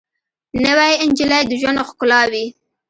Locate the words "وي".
2.31-2.45